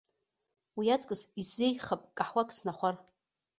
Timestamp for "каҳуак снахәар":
2.17-2.95